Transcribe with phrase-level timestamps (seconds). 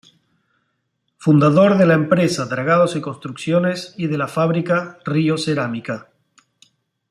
[1.19, 6.07] Fundador de la empresa Dragados y Construcciones y de la fábrica Río-Cerámica.